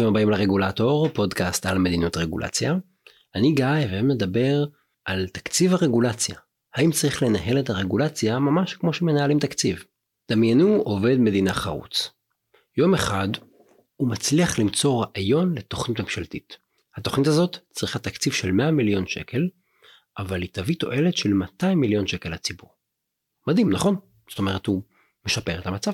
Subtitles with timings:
[0.00, 2.74] ברוכים הבאים לרגולטור, פודקאסט על מדיניות רגולציה.
[3.34, 4.64] אני גיא ומדבר
[5.04, 6.36] על תקציב הרגולציה.
[6.74, 9.84] האם צריך לנהל את הרגולציה ממש כמו שמנהלים תקציב?
[10.30, 12.10] דמיינו עובד מדינה חרוץ.
[12.76, 13.28] יום אחד
[13.96, 16.56] הוא מצליח למצוא רעיון לתוכנית ממשלתית.
[16.96, 19.48] התוכנית הזאת צריכה תקציב של 100 מיליון שקל,
[20.18, 22.70] אבל היא תביא תועלת של 200 מיליון שקל לציבור.
[23.46, 23.96] מדהים, נכון?
[24.30, 24.82] זאת אומרת, הוא
[25.26, 25.92] משפר את המצב.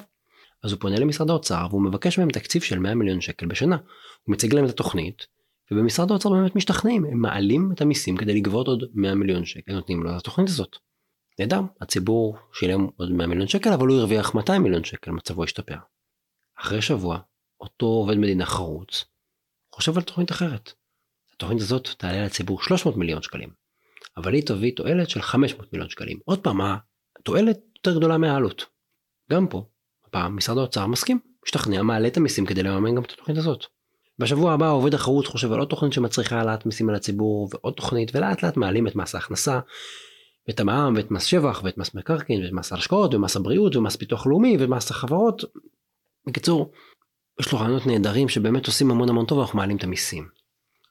[0.67, 3.77] אז הוא פונה למשרד האוצר והוא מבקש מהם תקציב של 100 מיליון שקל בשנה.
[4.23, 5.27] הוא מציג להם את התוכנית,
[5.71, 10.03] ובמשרד האוצר באמת משתכנעים, הם מעלים את המיסים כדי לגבות עוד 100 מיליון שקל, נותנים
[10.03, 10.77] לו את התוכנית הזאת.
[11.39, 15.77] נהדר, הציבור שילם עוד 100 מיליון שקל, אבל הוא הרוויח 200 מיליון שקל, מצבו השתפר.
[16.61, 17.19] אחרי שבוע,
[17.61, 19.05] אותו עובד מדינה חרוץ,
[19.75, 20.73] חושב על תוכנית אחרת.
[21.35, 23.51] התוכנית הזאת תעלה לציבור 300 מיליון שקלים,
[24.17, 26.19] אבל היא תביא תועלת של 500 מיליון שקלים.
[26.25, 26.61] עוד פעם,
[27.19, 28.67] התועלת יותר גדולה מהעלות.
[29.31, 29.69] גם פה,
[30.17, 33.65] הפעם משרד האוצר מסכים, משתכנע, מעלה את המיסים כדי לממן גם את התוכנית הזאת.
[34.19, 38.15] בשבוע הבא העובד החרוץ חושב על עוד תוכנית שמצריכה העלאת מיסים על הציבור ועוד תוכנית
[38.15, 39.61] ולאט לאט מעלים את מס ההכנסה
[40.49, 44.27] ואת המע"מ ואת מס שבח ואת מס מקרקעין ואת מס ההשקעות ומס הבריאות ומס ביטוח
[44.27, 45.45] לאומי ומס החברות.
[46.27, 46.73] בקיצור,
[47.41, 50.29] יש לו רעיונות נהדרים שבאמת עושים המון המון טוב ואנחנו מעלים את המיסים.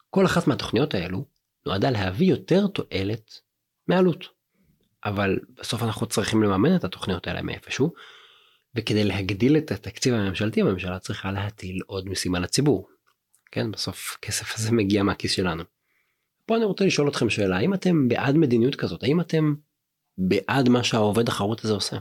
[0.09, 1.25] כל אחת מהתוכניות האלו
[1.65, 3.39] נועדה להביא יותר תועלת
[3.87, 4.25] מעלות.
[5.05, 7.93] אבל בסוף אנחנו צריכים לממן את התוכניות האלה מאיפשהו
[8.75, 12.87] וכדי להגדיל את התקציב הממשלתי הממשלה צריכה להטיל עוד מיסים על הציבור.
[13.51, 15.63] כן בסוף כסף הזה מגיע מהכיס שלנו.
[16.45, 19.53] פה אני רוצה לשאול אתכם שאלה האם אתם בעד מדיניות כזאת האם אתם
[20.17, 21.97] בעד מה שהעובד החרוט הזה עושה.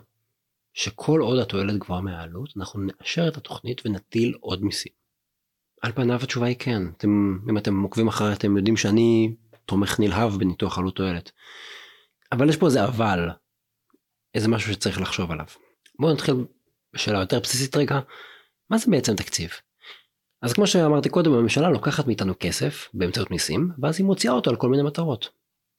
[0.72, 4.92] שכל עוד התועלת גבוהה מהעלות אנחנו נאשר את התוכנית ונטיל עוד מיסים.
[5.82, 10.32] על פניו התשובה היא כן אתם אם אתם עוקבים אחרי אתם יודעים שאני תומך נלהב
[10.38, 11.30] בניתוח עלות תועלת.
[12.32, 13.28] אבל יש פה איזה אבל
[14.34, 15.46] איזה משהו שצריך לחשוב עליו.
[15.98, 16.34] בואו נתחיל
[16.94, 18.00] בשאלה יותר בסיסית רגע,
[18.70, 19.50] מה זה בעצם תקציב?
[20.42, 24.56] אז כמו שאמרתי קודם, הממשלה לוקחת מאיתנו כסף באמצעות מיסים, ואז היא מוציאה אותו על
[24.56, 25.28] כל מיני מטרות.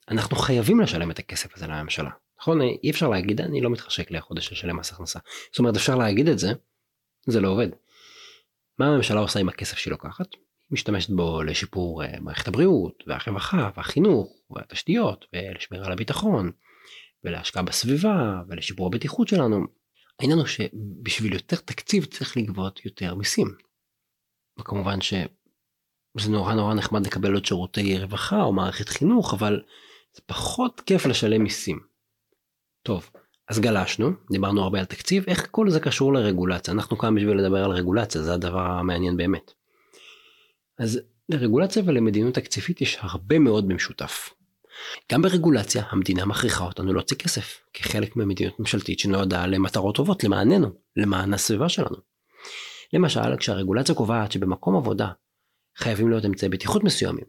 [0.10, 2.10] אנחנו חייבים לשלם את הכסף הזה לממשלה.
[2.42, 2.62] נכון?
[2.62, 5.20] אי אפשר להגיד, אני לא מתחשק לי החודש לשלם מס הכנסה.
[5.52, 6.52] זאת אומרת, אפשר להגיד את זה,
[7.28, 7.68] זה לא עובד.
[8.80, 10.28] מה הממשלה עושה עם הכסף שהיא לוקחת?
[10.72, 16.52] משתמשת בו לשיפור אה, מערכת הבריאות, והרווחה, והחינוך, והתשתיות, ולשמירה על הביטחון,
[17.24, 19.66] ולהשקעה בסביבה, ולשיפור הבטיחות שלנו.
[20.20, 23.56] העניין הוא שבשביל יותר תקציב צריך לגבות יותר מיסים.
[24.60, 29.62] וכמובן שזה נורא נורא נחמד לקבל עוד שירותי רווחה או מערכת חינוך אבל
[30.14, 31.80] זה פחות כיף לשלם מיסים.
[32.84, 33.10] טוב
[33.50, 37.64] אז גלשנו דיברנו הרבה על תקציב איך כל זה קשור לרגולציה אנחנו כאן בשביל לדבר
[37.64, 39.52] על רגולציה זה הדבר המעניין באמת.
[40.80, 41.00] אז
[41.30, 44.34] לרגולציה ולמדיניות תקציבית יש הרבה מאוד במשותף.
[45.12, 51.34] גם ברגולציה המדינה מכריחה אותנו להוציא כסף כחלק ממדיניות ממשלתית שנועדה למטרות טובות למעננו למען
[51.34, 51.98] הסביבה שלנו.
[52.94, 55.08] למשל כשהרגולציה קובעת שבמקום עבודה
[55.78, 57.26] חייבים להיות אמצעי בטיחות מסוימים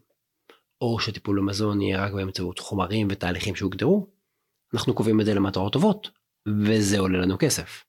[0.81, 4.07] או שטיפול במזון יהיה רק באמצעות חומרים ותהליכים שהוגדרו
[4.73, 6.09] אנחנו קובעים את זה למטרות טובות
[6.65, 7.83] וזה עולה לנו כסף.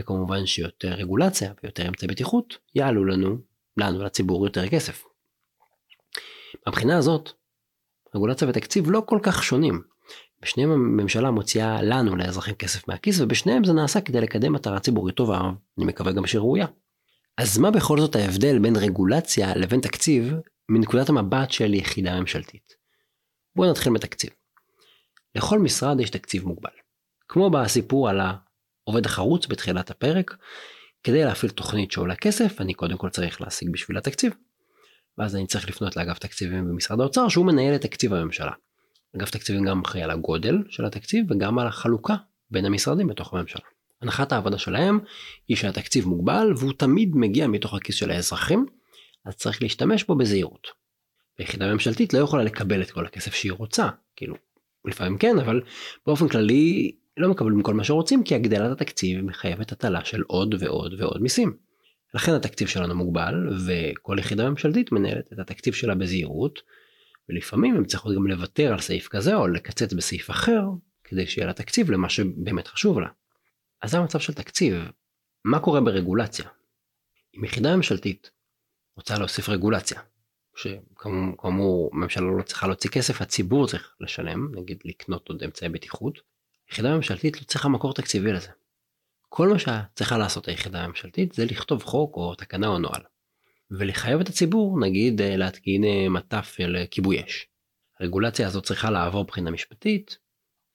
[0.00, 3.38] וכמובן שיותר רגולציה ויותר אמצעי בטיחות יעלו לנו
[3.76, 5.04] לנו לציבור יותר כסף.
[6.68, 7.30] מבחינה הזאת
[8.16, 9.82] רגולציה ותקציב לא כל כך שונים.
[10.42, 15.40] בשניהם הממשלה מוציאה לנו לאזרחים כסף מהכיס ובשניהם זה נעשה כדי לקדם מטרה ציבורית טובה,
[15.78, 16.66] אני מקווה גם שראויה.
[17.38, 20.34] אז מה בכל זאת ההבדל בין רגולציה לבין תקציב
[20.68, 22.72] מנקודת המבט של יחידה ממשלתית?
[23.56, 24.30] בואו נתחיל בתקציב.
[25.34, 26.70] לכל משרד יש תקציב מוגבל.
[27.28, 30.36] כמו בסיפור על העובד החרוץ בתחילת הפרק,
[31.02, 34.32] כדי להפעיל תוכנית שעולה כסף אני קודם כל צריך להשיג בשביל התקציב.
[35.18, 38.52] ואז אני צריך לפנות לאגף תקציבים במשרד האוצר שהוא מנהל את תקציב הממשלה.
[39.16, 42.14] אגף תקציבים גם אחראי על הגודל של התקציב וגם על החלוקה
[42.50, 43.62] בין המשרדים בתוך הממשלה.
[44.02, 44.98] הנחת העבודה שלהם
[45.48, 48.66] היא שהתקציב מוגבל והוא תמיד מגיע מתוך הכיס של האזרחים,
[49.24, 50.66] אז צריך להשתמש בו בזהירות.
[51.38, 54.34] ויחידה ממשלתית לא יכולה לקבל את כל הכסף שהיא רוצה, כאילו,
[54.84, 55.60] לפעמים כן, אבל
[56.06, 60.94] באופן כללי לא מקבלים כל מה שרוצים כי הגדלת התקציב מחייבת הטלה של עוד ועוד
[60.98, 61.65] ועוד מיסים.
[62.14, 63.34] לכן התקציב שלנו מוגבל
[63.66, 66.60] וכל יחידה ממשלתית מנהלת את התקציב שלה בזהירות
[67.28, 70.62] ולפעמים הם צריכות גם לוותר על סעיף כזה או לקצץ בסעיף אחר
[71.04, 73.08] כדי שיהיה לה תקציב למה שבאמת חשוב לה.
[73.82, 74.74] אז זה המצב של תקציב.
[75.44, 76.44] מה קורה ברגולציה?
[77.36, 78.30] אם יחידה ממשלתית
[78.96, 80.00] רוצה להוסיף רגולציה,
[80.56, 86.20] שכאמור ממשלה לא צריכה להוציא כסף, הציבור צריך לשלם, נגיד לקנות עוד אמצעי בטיחות,
[86.70, 88.48] יחידה ממשלתית לא צריכה מקור תקציבי לזה.
[89.28, 93.02] כל מה שצריכה לעשות היחידה הממשלתית זה לכתוב חוק או תקנה או נוהל.
[93.70, 97.46] ולחייב את הציבור נגיד אה, להתקין אה, מטף של אה, כיבוי אש.
[98.00, 100.18] הרגולציה הזאת צריכה לעבור בחינה משפטית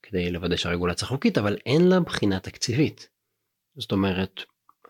[0.02, 3.08] כדי לוודא שהרגולציה חוקית אבל אין לה בחינה תקציבית.
[3.76, 4.40] זאת אומרת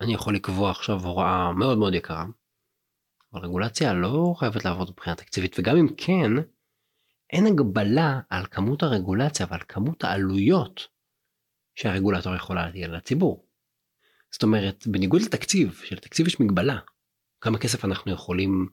[0.01, 2.25] אני יכול לקבוע עכשיו הוראה מאוד מאוד יקרה
[3.33, 6.31] אבל רגולציה לא חייבת לעבוד מבחינה תקציבית, וגם אם כן,
[7.31, 10.89] אין הגבלה על כמות הרגולציה ועל כמות העלויות
[11.75, 13.45] שהרגולטור יכול להטיל על הציבור.
[14.33, 16.79] זאת אומרת, בניגוד לתקציב, שלתקציב יש מגבלה,
[17.41, 18.69] כמה כסף אנחנו יכולים,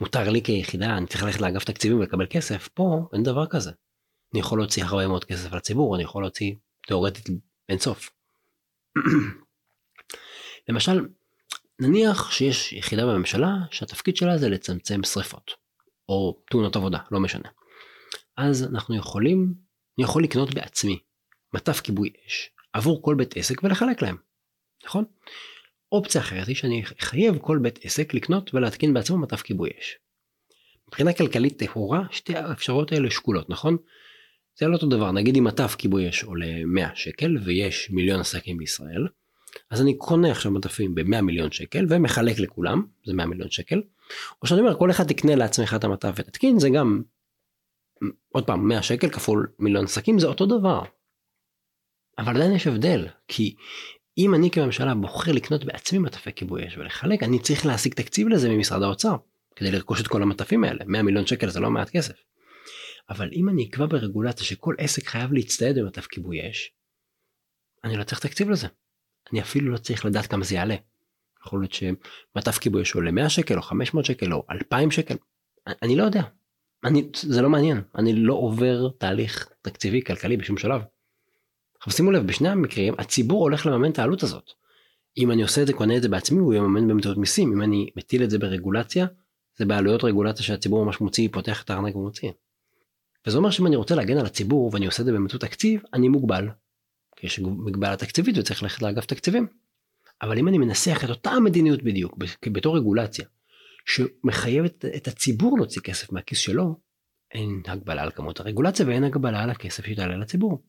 [0.00, 3.70] מותר לי כיחידה, אני צריך ללכת לאגף תקציבים ולקבל כסף, פה אין דבר כזה.
[4.32, 6.54] אני יכול להוציא הרבה מאוד כסף לציבור, אני יכול להוציא
[6.86, 7.28] תאורטית
[7.68, 8.10] אינסוף.
[10.68, 11.06] למשל,
[11.80, 15.50] נניח שיש יחידה בממשלה שהתפקיד שלה זה לצמצם שריפות,
[16.08, 17.48] או תאונות עבודה, לא משנה.
[18.36, 19.54] אז אנחנו יכולים,
[19.98, 20.98] אני יכול לקנות בעצמי
[21.54, 24.16] מטף כיבוי אש עבור כל בית עסק ולחלק להם,
[24.84, 25.04] נכון?
[25.92, 29.98] אופציה אחרת היא שאני אחייב כל בית עסק לקנות ולהתקין בעצמו מטף כיבוי אש.
[30.88, 33.76] מבחינה כלכלית טהורה שתי האפשרויות האלה שקולות נכון?
[34.58, 38.58] זה לא אותו דבר נגיד אם מטף כיבוי אש עולה 100 שקל ויש מיליון עסקים
[38.58, 39.06] בישראל
[39.70, 43.82] אז אני קונה עכשיו מטפים ב-100 מיליון שקל ומחלק לכולם זה 100 מיליון שקל
[44.42, 47.02] או שאני אומר כל אחד תקנה לעצמך את המטף ותתקין זה גם
[48.28, 50.82] עוד פעם 100 שקל כפול מיליון עסקים זה אותו דבר.
[52.18, 53.54] אבל עדיין יש הבדל כי
[54.20, 58.50] אם אני כממשלה בוחר לקנות בעצמי מטפי כיבוי אש ולחלק אני צריך להשיג תקציב לזה
[58.50, 59.16] ממשרד האוצר
[59.56, 62.12] כדי לרכוש את כל המטפים האלה 100 מיליון שקל זה לא מעט כסף.
[63.10, 66.72] אבל אם אני אקבע ברגולציה שכל עסק חייב להצטייד במטף כיבוי אש
[67.84, 68.66] אני לא צריך תקציב לזה.
[69.32, 70.76] אני אפילו לא צריך לדעת כמה זה יעלה.
[71.46, 75.16] יכול להיות שמטף כיבוי אש עולה 100 שקל או 500 שקל או 2,000 שקל
[75.82, 76.22] אני לא יודע.
[76.84, 80.82] אני, זה לא מעניין אני לא עובר תהליך תקציבי כלכלי בשום שלב.
[81.80, 84.50] עכשיו שימו לב בשני המקרים הציבור הולך לממן את העלות הזאת.
[85.18, 87.90] אם אני עושה את זה קונה את זה בעצמי הוא יממן באמצעות מיסים אם אני
[87.96, 89.06] מטיל את זה ברגולציה
[89.58, 92.30] זה בעלויות רגולציה שהציבור ממש מוציא פותח את הארנק ומוציא.
[93.26, 96.08] וזה אומר שאם אני רוצה להגן על הציבור ואני עושה את זה באמצעות תקציב אני
[96.08, 96.48] מוגבל.
[97.16, 99.46] כי יש מגבלה תקציבית וצריך ללכת לאגף תקציבים.
[100.22, 103.24] אבל אם אני מנסח את אותה המדיניות בדיוק בתור רגולציה
[103.86, 106.76] שמחייבת את הציבור להוציא כסף מהכיס שלו
[107.34, 110.62] אין הגבלה על כמות הרגולציה ואין הגבלה על הכסף שיתעלה לציבור.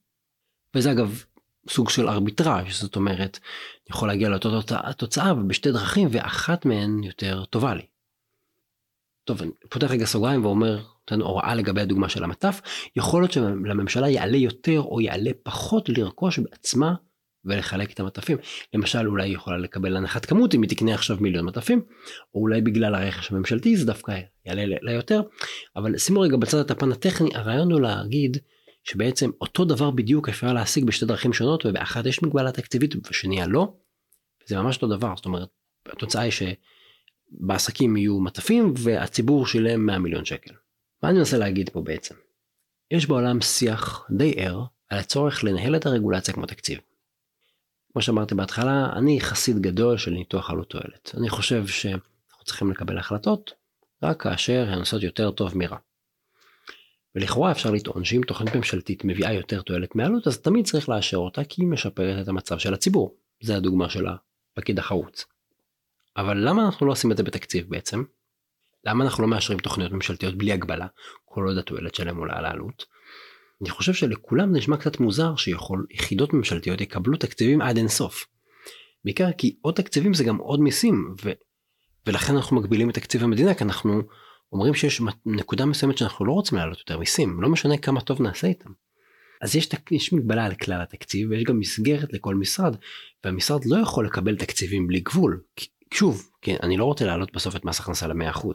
[0.76, 1.24] וזה אגב
[1.70, 7.46] סוג של ארביטראז' זאת אומרת אני יכול להגיע לאותה תוצאה בשתי דרכים ואחת מהן יותר
[7.46, 7.86] טובה לי.
[9.24, 12.62] טוב אני פותח רגע סוגריים ואומר נותן הוראה לגבי הדוגמה של המטף
[12.96, 16.94] יכול להיות שלממשלה יעלה יותר או יעלה פחות לרכוש בעצמה
[17.46, 18.38] ולחלק את המטפים
[18.74, 21.82] למשל אולי היא יכולה לקבל הנחת כמות אם היא תקנה עכשיו מיליון מטפים
[22.36, 25.22] או אולי בגלל הרכש הממשלתי זה דווקא יעלה לה יותר
[25.76, 28.38] אבל שימו רגע בצד את הפן הטכני הרעיון הוא להגיד
[28.84, 33.74] שבעצם אותו דבר בדיוק אפשר להשיג בשתי דרכים שונות ובאחת יש מגבלה תקציבית ובשנייה לא.
[34.46, 35.50] זה ממש אותו דבר זאת אומרת
[35.86, 40.54] התוצאה היא שבעסקים יהיו מטפים והציבור שילם 100 מיליון שקל.
[41.04, 42.16] מה אני מנסה להגיד פה בעצם?
[42.92, 46.80] יש בעולם שיח די ער על הצורך לנהל את הרגולציה כמו תקציב.
[47.94, 52.98] כמו שאמרתי בהתחלה אני חסיד גדול של ניתוח עלות תועלת אני חושב שאנחנו צריכים לקבל
[52.98, 53.54] החלטות
[54.04, 55.78] רק כאשר הן עושות יותר טוב מרע.
[57.16, 61.44] ולכאורה אפשר לטעון שאם תוכנית ממשלתית מביאה יותר תועלת מעלות אז תמיד צריך לאשר אותה
[61.44, 63.16] כי היא משפרת את המצב של הציבור.
[63.44, 65.26] זה הדוגמה של הפקיד החרוץ.
[66.18, 68.04] אבל למה אנחנו לא עושים את זה בתקציב בעצם?
[68.86, 70.88] למה אנחנו לא מאשרים תוכניות ממשלתיות בלי הגבלה
[71.26, 72.86] כל עוד התועלת שלהם עולה על העלות?
[73.62, 78.26] אני חושב שלכולם נשמע קצת מוזר שיכול יחידות ממשלתיות יקבלו תקציבים עד אינסוף.
[79.06, 81.32] בעיקר כי עוד תקציבים זה גם עוד מיסים ו...
[82.08, 84.02] ולכן אנחנו מגבילים את תקציב המדינה כי אנחנו
[84.52, 88.48] אומרים שיש נקודה מסוימת שאנחנו לא רוצים להעלות יותר מיסים, לא משנה כמה טוב נעשה
[88.48, 88.70] איתם.
[89.42, 92.76] אז יש, יש מגבלה על כלל התקציב ויש גם מסגרת לכל משרד,
[93.24, 95.42] והמשרד לא יכול לקבל תקציבים בלי גבול.
[95.94, 98.48] שוב, כן, אני לא רוצה להעלות בסוף את מס הכנסה ל-100%.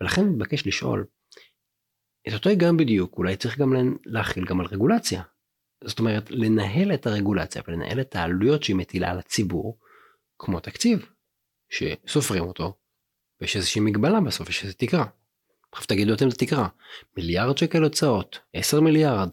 [0.00, 1.04] ולכן מתבקש לשאול,
[2.28, 5.22] את אותו היגיון בדיוק אולי צריך גם להכיל גם על רגולציה.
[5.84, 9.78] זאת אומרת לנהל את הרגולציה ולנהל את העלויות שהיא מטילה על הציבור
[10.38, 11.06] כמו תקציב
[11.70, 12.78] שסופרים אותו
[13.40, 15.04] ויש איזושהי מגבלה בסוף, יש איזו תקרה.
[15.72, 16.68] עכשיו תגידו אתם את התקרה,
[17.16, 19.28] מיליארד שקל הוצאות, 10 מיליארד,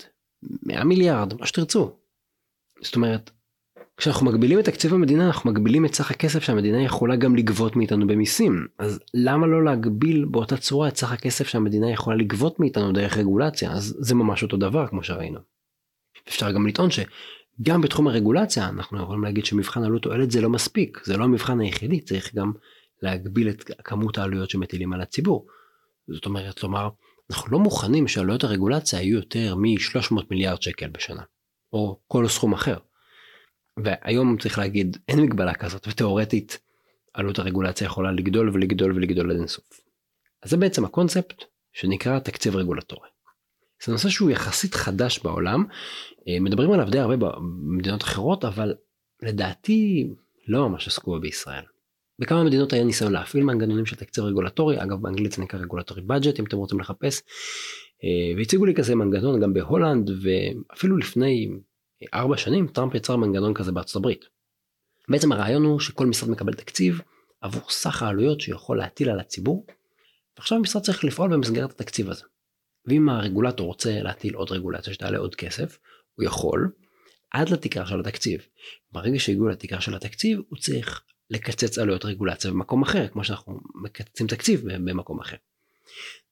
[0.63, 1.91] 100 מיליארד, מה שתרצו.
[2.81, 3.31] זאת אומרת,
[3.97, 8.07] כשאנחנו מגבילים את תקציב המדינה אנחנו מגבילים את סך הכסף שהמדינה יכולה גם לגבות מאיתנו
[8.07, 13.17] במיסים אז למה לא להגביל באותה צורה את סך הכסף שהמדינה יכולה לגבות מאיתנו דרך
[13.17, 15.39] רגולציה אז זה ממש אותו דבר כמו שראינו.
[16.27, 21.01] אפשר גם לטעון שגם בתחום הרגולציה אנחנו יכולים להגיד שמבחן עלות תועלת זה לא מספיק
[21.05, 22.51] זה לא המבחן היחידי צריך גם
[23.03, 25.47] להגביל את כמות העלויות שמטילים על הציבור.
[26.07, 26.89] זאת אומרת לומר
[27.31, 31.23] אנחנו לא מוכנים שעלויות הרגולציה יהיו יותר מ-300 מיליארד שקל בשנה
[31.73, 32.77] או כל סכום אחר.
[33.83, 36.59] והיום צריך להגיד אין מגבלה כזאת ותאורטית
[37.13, 39.65] עלות הרגולציה יכולה לגדול ולגדול ולגדול עד אינסוף.
[40.43, 41.43] אז זה בעצם הקונספט
[41.73, 43.09] שנקרא תקציב רגולטורי.
[43.85, 45.65] זה נושא שהוא יחסית חדש בעולם
[46.27, 48.73] אה, מדברים עליו די הרבה במדינות אחרות אבל
[49.21, 50.09] לדעתי
[50.47, 51.63] לא ממש עסקו בישראל.
[52.23, 56.39] בכמה מדינות היה ניסיון להפעיל מנגנונים של תקציב רגולטורי, אגב באנגלית זה נקרא regulatory budget
[56.39, 57.21] אם אתם רוצים לחפש,
[58.03, 61.49] אה, והציגו לי כזה מנגנון גם בהולנד ואפילו לפני
[62.13, 64.25] ארבע שנים טראמפ יצר מנגנון כזה בארצות הברית.
[65.09, 67.01] בעצם הרעיון הוא שכל משרד מקבל תקציב
[67.41, 69.65] עבור סך העלויות שיכול להטיל על הציבור,
[70.37, 72.23] ועכשיו המשרד צריך לפעול במסגרת התקציב הזה.
[72.85, 75.77] ואם הרגולטור רוצה להטיל עוד רגולציה שתעלה עוד כסף,
[76.15, 76.71] הוא יכול,
[77.31, 78.41] עד לתקרה של התקציב.
[78.91, 84.27] ברגע שהגיעו לתקרה של התקציב, הוא צריך לקצץ עלויות רגולציה במקום אחר, כמו שאנחנו מקצצים
[84.27, 85.37] תקציב במקום אחר.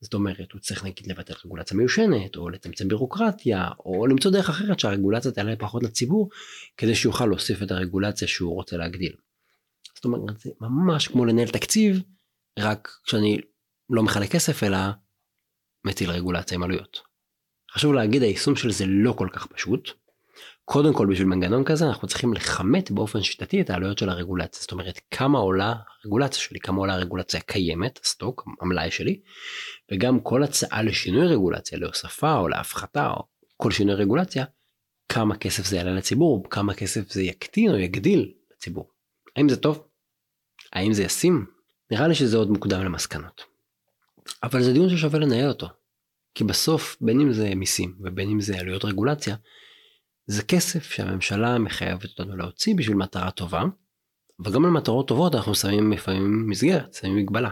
[0.01, 4.79] זאת אומרת, הוא צריך נגיד לבטל רגולציה מיושנת, או לצמצם בירוקרטיה, או למצוא דרך אחרת
[4.79, 6.29] שהרגולציה תעלה פחות לציבור,
[6.77, 9.13] כדי שיוכל להוסיף את הרגולציה שהוא רוצה להגדיל.
[9.95, 12.01] זאת אומרת, זה ממש כמו לנהל תקציב,
[12.59, 13.41] רק כשאני
[13.89, 14.77] לא מחלק כסף, אלא
[15.85, 17.01] מטיל רגולציה עם עלויות.
[17.71, 19.89] חשוב להגיד, היישום של זה לא כל כך פשוט.
[20.71, 24.71] קודם כל בשביל מנגנון כזה אנחנו צריכים לכמת באופן שיטתי את העלויות של הרגולציה זאת
[24.71, 25.73] אומרת כמה עולה
[26.03, 29.19] הרגולציה שלי כמה עולה הרגולציה הקיימת סטוק המלאי שלי
[29.91, 33.23] וגם כל הצעה לשינוי רגולציה להוספה או להפחתה או
[33.57, 34.45] כל שינוי רגולציה
[35.09, 38.89] כמה כסף זה יעלה לציבור כמה כסף זה יקטין או יגדיל לציבור.
[39.35, 39.83] האם זה טוב?
[40.73, 41.45] האם זה ישים?
[41.91, 43.43] נראה לי שזה עוד מוקדם למסקנות.
[44.43, 45.67] אבל זה דיון ששווה לנהל אותו.
[46.35, 49.35] כי בסוף בין אם זה מיסים ובין אם זה עלויות רגולציה
[50.25, 53.63] זה כסף שהממשלה מחייבת אותנו להוציא בשביל מטרה טובה,
[54.45, 57.49] וגם על מטרות טובות אנחנו שמים לפעמים מסגרת, שמים מגבלה.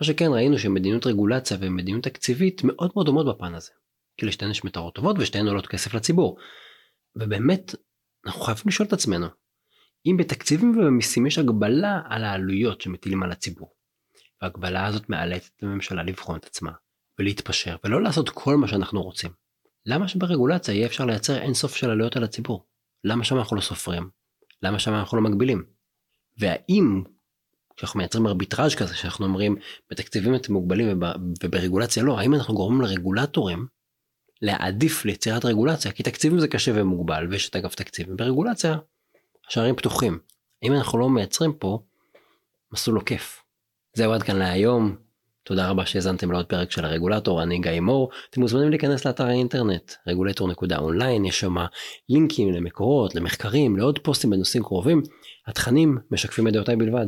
[0.00, 3.70] מה שכן ראינו שמדיניות רגולציה ומדיניות תקציבית מאוד מאוד דומות בפן הזה.
[4.16, 6.38] כי לשתיהן יש מטרות טובות ושתיהן עולות כסף לציבור.
[7.16, 7.74] ובאמת,
[8.26, 9.26] אנחנו חייבים לשאול את עצמנו,
[10.06, 13.74] אם בתקציבים ובמיסים יש הגבלה על העלויות שמטילים על הציבור,
[14.42, 16.72] וההגבלה הזאת מאלצת את הממשלה לבחון את עצמה,
[17.18, 19.30] ולהתפשר, ולא לעשות כל מה שאנחנו רוצים.
[19.86, 22.66] למה שברגולציה יהיה אפשר לייצר אין סוף של עלויות על הציבור?
[23.04, 24.10] למה שם אנחנו לא סופרים?
[24.62, 25.64] למה שם אנחנו לא מגבילים?
[26.38, 27.02] והאם
[27.76, 29.56] כשאנחנו מייצרים ארביטראז' כזה שאנחנו אומרים
[29.90, 31.00] בתקציבים אתם מוגבלים
[31.42, 33.66] וברגולציה לא, האם אנחנו גורמים לרגולטורים
[34.42, 38.76] להעדיף ליצירת רגולציה כי תקציבים זה קשה ומוגבל ויש את אגף תקציב וברגולציה
[39.48, 40.18] השערים פתוחים.
[40.62, 41.82] האם אנחנו לא מייצרים פה
[42.72, 43.42] מסלול עוקף.
[43.94, 44.96] זהו עד כאן להיום.
[45.44, 48.10] תודה רבה שהאזנתם לעוד פרק של הרגולטור, אני גיא מור.
[48.30, 51.54] אתם מוזמנים להיכנס לאתר האינטרנט, רגולטור.אונליין, יש שם
[52.08, 55.02] לינקים למקורות, למחקרים, לעוד פוסטים בנושאים קרובים.
[55.46, 57.06] התכנים משקפים את דעותיי בלבד.